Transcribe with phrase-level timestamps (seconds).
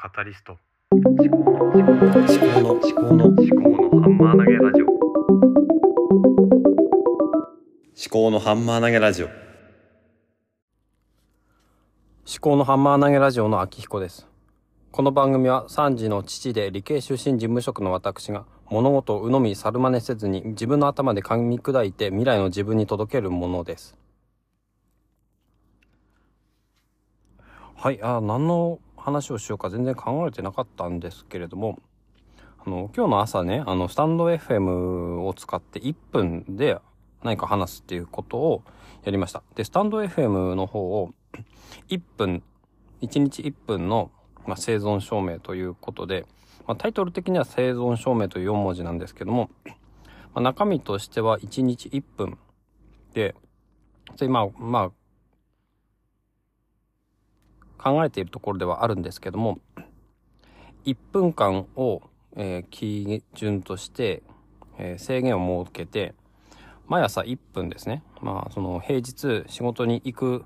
[0.00, 0.56] カタリスト。
[0.92, 1.90] 思考の思考
[2.60, 3.50] の思考の思考
[3.90, 4.86] のハンマー投げラジオ。
[4.86, 4.94] 思
[8.08, 9.26] 考のハンマー投げラジオ。
[9.26, 9.34] 思
[12.40, 14.28] 考のハンマー投げラジオの秋彦です。
[14.92, 23.96] この番組は3児の父で理系出身事務職の私が物事を鵜呑み猿真似せずに自分の頭で噛み砕いて未来の自分に届けるものです。
[27.74, 31.78] はいあ何の話をしようか全然考えてなかったんですけれども
[32.64, 36.78] あの今日の朝ねあのスタンド FM を使って1分で
[37.22, 38.62] 何か話すっていうことを
[39.04, 39.42] やりました。
[39.54, 41.10] でスタンド FM の方を
[41.88, 42.42] 1分
[43.00, 44.10] 1日1分の、
[44.46, 46.26] まあ、生存証明ということで、
[46.66, 49.74] まあ、タイトル的には生存証明という4文字なんですけども、ま
[50.34, 52.38] あ、中身としては1日1分
[53.14, 53.34] で
[54.16, 54.90] でまあまあ
[57.78, 59.58] 考えているところではあるんですけども
[60.84, 62.02] 1分間を、
[62.36, 64.22] えー、基準として、
[64.78, 66.14] えー、制限を設けて
[66.86, 68.02] 毎朝1分ですね。
[68.22, 70.44] まあその平日仕事に行く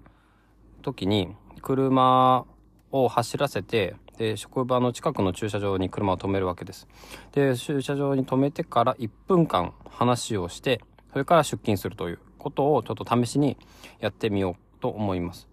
[0.83, 2.45] 時に車
[2.91, 6.89] を走らせてで職場の近くの駐車場に車を止めるわけです。
[7.31, 10.81] で駐車場に止めてから1分間話をして
[11.13, 13.57] それから出勤するということをちょっと試しに
[14.01, 15.52] やってみようと思います。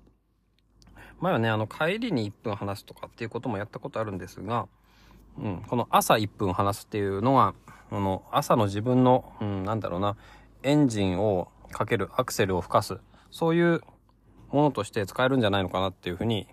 [1.22, 4.67] 前はね、あの、帰りに1分話すとかっていうこともやったことあるんですが、
[5.38, 7.53] うん、この朝1分話すっていうのは、
[7.89, 10.16] この朝の自分の、うん、なんだろうな、
[10.64, 12.97] エンジンをかける、アクセルを吹かす、
[13.31, 13.81] そういう
[14.52, 16.47] ものとして使えるんじゃないのかなっていうふうに、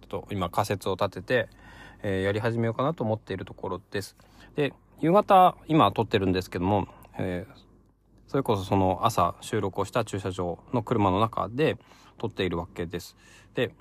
[0.00, 1.48] ちょっと今仮説を立てて、
[2.02, 4.16] えー、やり始めようかなと思っているところです。
[4.56, 6.88] で、夕方、今撮ってるんですけども、
[7.18, 7.68] えー、
[8.28, 11.78] それこそその朝収録をした駐車場の車の中で
[12.18, 13.16] 撮っているわけです。
[13.54, 13.74] で、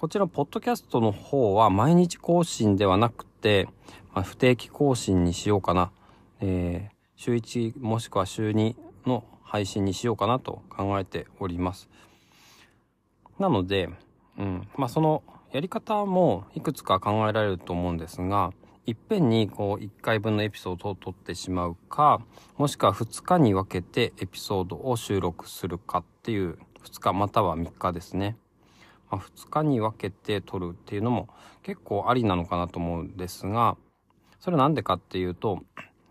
[0.00, 3.68] こちら、ポッドキャストの方は毎日更新ではなくて、
[4.14, 5.92] まあ、不定期更新にしようかな。
[6.40, 11.90] えー、週1もしくは週2の配信にしようかなと考えております。
[13.38, 13.90] なので、
[14.38, 18.54] うん、まあそのやり方もいくつか考えられると思うんですが、
[18.86, 22.22] いっぺんにこう1回分のエピソードを撮ってしまうか、
[22.56, 28.38] もしくは2日に分けてエピソードを収録するかっていう2日または3日ですね。
[29.10, 31.28] まあ、2日に分けて撮るっていうのも
[31.62, 33.76] 結構ありなのかなと思うんですが、
[34.38, 35.62] それなんでかっていうと、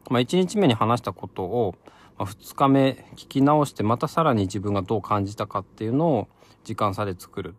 [0.10, 1.76] まあ、1日目に話したことを、
[2.18, 6.28] ま、2日目聞き直してまたさらに自分がどう感じたかっていうのを
[6.64, 7.56] 時間差で作る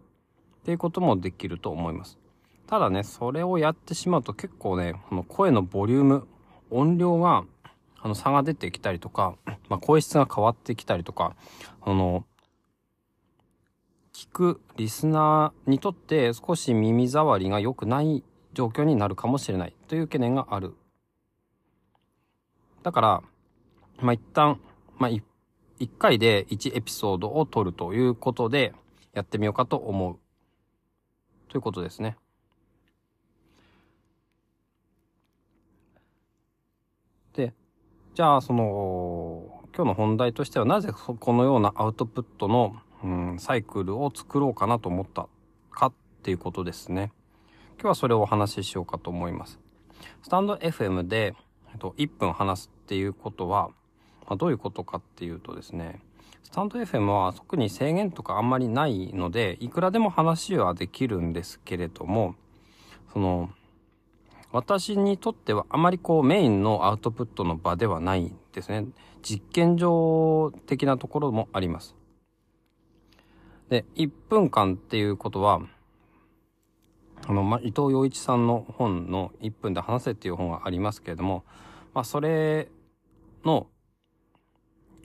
[0.60, 2.18] っていうこともできると思います。
[2.66, 6.28] ただね、それをやってしまうと結構ね、この声のボリューム、
[6.70, 7.44] 音量が、
[8.00, 9.34] あの、差が出てきたりとか、
[9.68, 11.34] まあ、声質が変わってきたりとか、
[11.82, 12.24] あの、
[14.40, 18.24] くリスナーにとって少し耳障りが良くない
[18.54, 20.74] 状況になるかもしれないという懸念がある。
[22.82, 23.22] だから、
[24.00, 24.58] まあ、一旦、
[24.98, 25.22] まあ、一
[25.98, 28.72] 回で1エピソードを撮るということで
[29.12, 30.16] やってみようかと思う。
[31.50, 32.16] ということですね。
[37.34, 37.52] で、
[38.14, 45.28] じゃあ、その、今日の本題としてはなぜこのようなアウトプットのうん、サイクルを作ろうかなと思った
[45.70, 47.12] かっていうことですね。
[47.74, 49.58] 今日はそれをお話ししようかと思います。
[50.22, 51.34] スタンド FM で、
[51.72, 53.68] えっと、1分話すっていうことは、
[54.26, 56.00] まあ、どういうことかっていうとですね、
[56.42, 62.34] スタンド FM は特に制限とかあんまりないので、いくらでも話はできるんですけれども、
[63.12, 63.50] その、
[64.52, 68.86] 私にとってはあまりこうメインのアウトプットの場ではないんですね。
[69.22, 71.94] 実験場的なところもあります。
[73.70, 75.62] で、1分間っていうことは、
[77.26, 81.44] あの、ま、伊藤洋一さんの本の1分で話せっていう本がありますけれども、
[81.94, 82.68] まあ、それ
[83.44, 83.68] の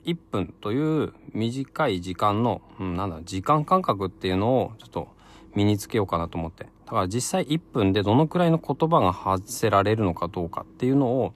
[0.04, 5.08] 1分という短い時間の、うん、なんだ、時間感覚っていうのをちょっと
[5.54, 6.64] 身につけようかなと思って。
[6.86, 11.34] だから実際1分でどのくらいの言葉が発せられるのかどうかっていうのを、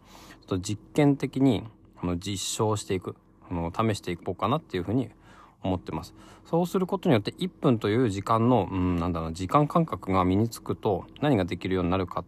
[0.49, 1.63] ちょっと実験的に
[2.03, 3.15] あの実証していく、
[3.49, 5.11] あの試していこうかなっていうふうに
[5.63, 6.15] 思ってます。
[6.45, 12.25] そうすることによって1分という時間の、うん、なんだろう、時間感覚が身につくと何ができるようになるか。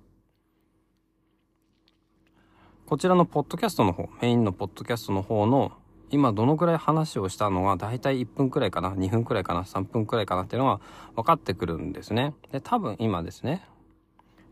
[2.86, 5.72] こちらのポッドキャストの方、メインのポッドキャストの方の
[6.10, 10.80] 今どのくらい話をしたのが大体1分くらいかな、2分くらいかな、3分くらいかなっていうのが
[11.16, 12.34] 分かってくるんですね。
[12.52, 13.66] で、多分今ですね、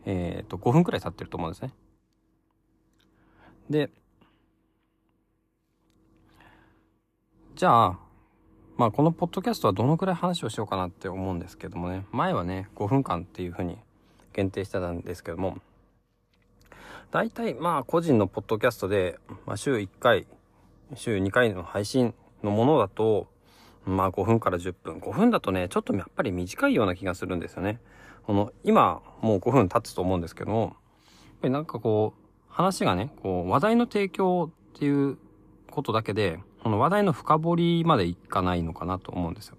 [0.07, 1.75] えっ、と、5分くらい経ってると思うんですね。
[3.69, 3.91] で、
[7.57, 7.99] じゃあ、
[8.81, 13.77] まあこのポッドキャストはどのくらい話をしようかなって思うんですけどもね、前はね、5分間っていうふうに
[14.33, 15.59] 限定してたんですけども、
[17.11, 20.27] 大体まあ個人のポッドキャストで、まあ、週1回、
[20.95, 23.27] 週2回の配信のものだと、
[23.85, 24.97] まあ5分から10分。
[24.97, 27.81] 5分だとね、ちょっとやっぱり短いような気がするんですよね。
[28.23, 30.73] この、今もう5分経つと思うんですけども、やっ
[31.43, 35.19] ぱりなんかこう、話がね、こう、話題の提供っていう
[35.71, 39.57] ことだけで、この話題の深掘りまでいかないのかなと思うんですよ。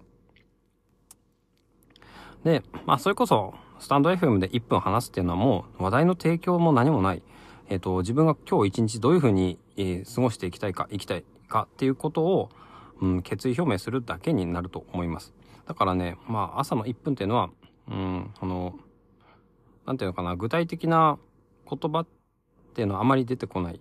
[2.44, 7.22] で、まあそれこそ、スタンド FM で1分話すっていうのはもう話題の提供も何もない。
[7.68, 12.48] えっ、ー、と、自分が今日一日どういうふうに、えー、過ごしていきたいか、生きたいかっていうことを、
[13.00, 15.32] うん、決意表明するだけになると思います。
[15.66, 17.50] だからね、まあ朝の1分っていうのは、
[17.88, 18.74] うん、あの、
[19.86, 21.18] なんていうのかな、具体的な
[21.68, 22.06] 言葉っ
[22.74, 23.80] ていうのはあまり出てこない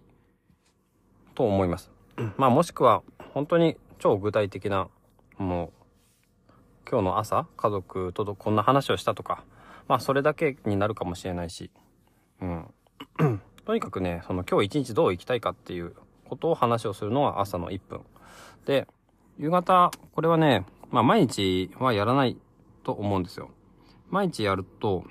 [1.35, 1.91] と思います。
[2.37, 3.03] まあもしくは、
[3.33, 4.87] 本当に超具体的な、
[5.37, 5.71] も
[6.47, 6.51] う、
[6.89, 9.43] 今日の朝、家族とこんな話をしたとか、
[9.87, 11.71] まあそれだけになるかもしれないし、
[12.41, 12.73] うん。
[13.65, 15.95] とにかくね、その今日一日どう生きたいかっていう
[16.27, 18.01] ことを話をするのは朝の1分。
[18.65, 18.87] で、
[19.37, 22.37] 夕方、これはね、まあ毎日はやらない
[22.83, 23.49] と思うんですよ。
[24.09, 25.05] 毎日やると、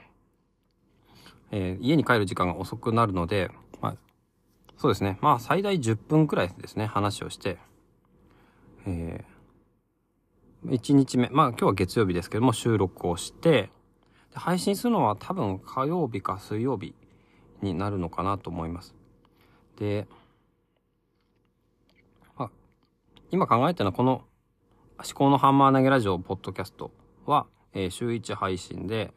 [1.51, 3.70] えー、家に帰る時間が遅くなるので、まあ、
[4.81, 5.19] そうですね。
[5.21, 7.59] まあ最大10分くらいですね、話をして、
[8.87, 13.69] えー、1日目、まあ今日は月曜日ですけども収録をして、
[14.33, 16.95] 配信するのは多分火曜日か水曜日
[17.61, 18.95] になるのかなと思います。
[19.77, 20.09] で、
[22.39, 22.49] あ、
[23.31, 24.23] 今考えてるのはこの
[24.97, 26.91] 思考のハンマー投げラジオポッドキャスト
[27.27, 29.13] は、えー、週1配信で、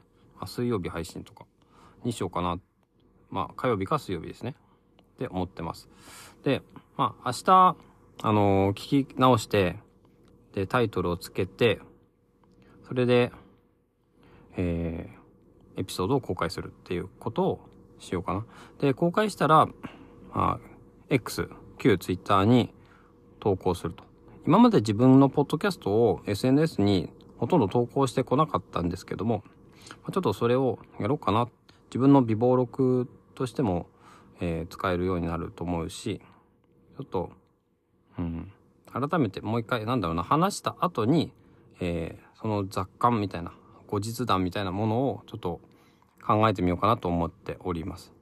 [0.45, 1.45] 水曜日配信とか
[2.03, 2.59] にしようかな。
[3.29, 4.55] まあ火曜日か水曜日ですね。
[5.13, 5.89] って思ってます。
[6.43, 6.61] で、
[6.97, 7.75] まあ明日、
[8.21, 9.77] あの、聞き直して、
[10.53, 11.79] で、タイトルをつけて、
[12.87, 13.31] それで、
[14.55, 17.59] えー、エピソードを公開するっていうことを
[17.99, 18.45] しようかな。
[18.79, 19.67] で、公開したら、
[20.33, 20.59] まあ、
[21.09, 22.73] X、旧 Twitter に
[23.39, 24.03] 投稿すると。
[24.45, 29.43] 今まで自分のポッドキャストを SNS にほとんど投稿してこなかったんですけども、
[30.11, 31.47] ちょっとそれをやろうかな。
[31.85, 33.87] 自分の微暴録としても、
[34.41, 36.21] えー、使えるようになると思うし、
[36.97, 37.31] ちょっと、
[38.17, 38.51] うん、
[38.91, 41.33] 改めてもう一回、なんだろうな、話した後に、
[41.79, 43.53] えー、その雑感みたいな、
[43.87, 45.61] 後日談みたいなものをちょっと
[46.25, 48.13] 考えてみようかなと思っております。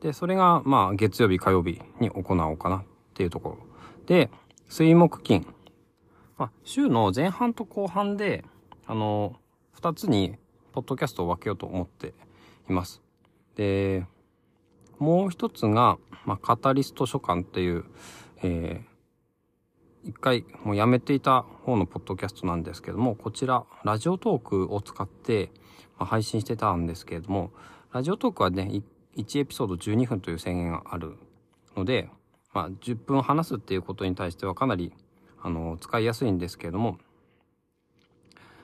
[0.00, 2.84] で、それが、まあ、月曜日、火曜日に行おうかなっ
[3.14, 3.58] ていうところ。
[4.06, 4.30] で、
[4.68, 5.46] 水木金。
[6.36, 8.44] まあ、週の前半と後半で、
[8.86, 9.36] あの、
[9.72, 10.36] 二つに、
[10.72, 12.12] ポッドキャストを分けようと思って
[12.68, 13.02] います。
[13.56, 14.06] で、
[14.98, 17.84] もう一つが、まあ、カタリスト書館っていう、
[18.42, 25.50] えー、一回もうやめていた方のポッドキャストなんですけども、こちら、ラジオトークを使って、
[25.98, 27.50] ま配信してたんですけれども、
[27.92, 28.82] ラジオトークはね、
[29.16, 31.16] 1エピソード12分という制限がある
[31.76, 32.10] ので、
[32.52, 34.92] まあ、10分話すっていうことに対してはかなり、
[35.42, 36.98] あの、使いやすいんですけれども、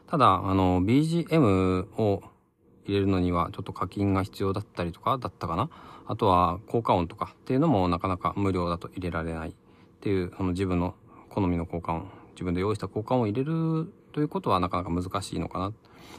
[0.06, 2.22] ただ、あの、BGM を
[2.84, 5.70] 入れるのにはちょっと課金が必要だったりとかだったかな？
[6.06, 9.52] あとは効果音とかっていうのもなかなか無料だと入れられないっ
[10.00, 10.94] ていう、その自分の
[11.28, 15.72] 好みの交換を、自分で用意した交換を入れるということはなかなか難しいのかな。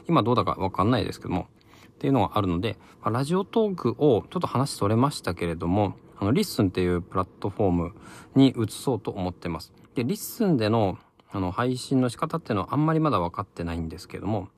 [0.08, 1.48] 今どうだかわかんないですけども、
[1.88, 7.94] っていうのがあるので、ま、ラジオトークをちょっと話それましたけれども、あの、リッスンっていうプラットフォーム
[8.34, 9.72] に移そうと思ってます。
[9.94, 10.98] で、リッスンでの、
[11.30, 14.48] あの、配信の仕方っていうのはあんまりまだ分かってないんですけども、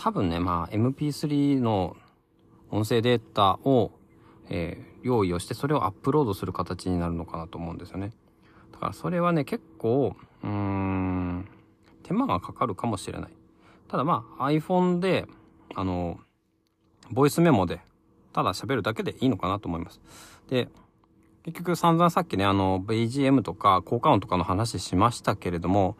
[0.00, 1.96] 多分ね、まあ、MP3 の
[2.70, 3.90] 音声データを、
[4.48, 8.12] えー、用意をして、それをアップロードする形になるのかなと思うんですよね。
[8.70, 10.14] だからそれはね、結構、
[10.44, 11.48] うーん、
[12.04, 13.30] 手間がかかるかもしれない。
[13.88, 15.26] ただまあ iPhone で、
[15.74, 16.20] あの、
[17.10, 17.80] ボイスメモで、
[18.32, 20.00] ただ喋るだけでいいのかなと思います。
[20.48, 20.68] で、
[21.44, 25.96] 結局散々さっきね、あの、BGM とか効果音とかの話しましたけれども、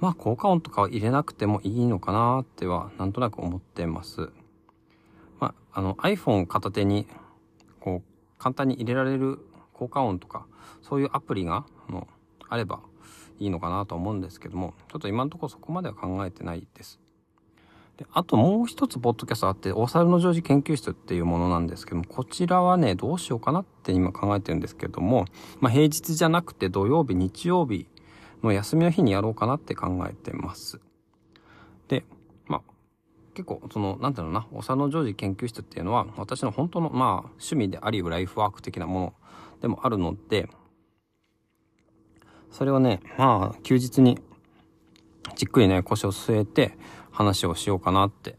[0.00, 4.30] まあ効果音とかは入れなくてもいいのかなっては、なんとなく思ってます。
[5.40, 7.06] まあ、あの iPhone 片手に、
[7.80, 9.38] こう、簡単に入れられる
[9.72, 10.46] 効果音とか、
[10.82, 12.06] そういうアプリが、の
[12.48, 12.80] あれば
[13.38, 17.00] いいのかなと思うんですけども、ちょっと今のところそこまでは考えてないです。
[17.96, 25.26] で、あともう一つポッドキャストあって、お猿の常時研究室っていうものなんですけども、こちらはね、どうしようかなって今考えてるんですけども、
[25.60, 27.86] まあ平日じゃなくて土曜日、日曜日
[28.42, 30.80] の休みの日にやろうかなって考えてます。
[31.88, 32.04] で、
[32.46, 32.72] まあ、
[33.34, 39.14] 結構、その、なんていうのな、お猿の常時研究室っていうのは、私の本当の、まあ、趣味であり、ライフワーク的なもの
[39.60, 40.48] でもあるので、
[42.50, 44.18] それをね、まあ、休日に、
[45.36, 46.76] じっくりね、腰を据えて
[47.10, 48.36] 話をしようかなって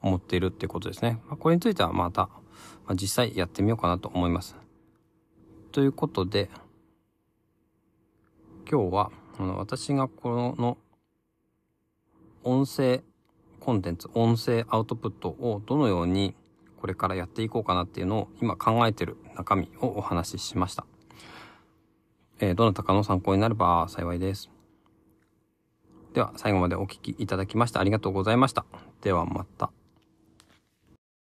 [0.00, 1.20] 思っているっていうことですね。
[1.26, 2.28] まあ、これについてはまた、
[2.86, 4.56] まあ、実際やってみようかなと思います。
[5.72, 6.48] ということで、
[8.68, 10.76] 今日は、あの私がこの、
[12.42, 13.02] 音声
[13.60, 16.34] コンテンツ、音声アウトプットをどのように
[16.80, 20.84] これからやっていこうかなっていうのを今考えてる中身をお話ししました。
[22.40, 24.50] えー、どなたかの参考になれば幸いです。
[26.14, 28.64] では最後までお聴きいただきましてありがとうございました。
[29.00, 29.70] ではまた。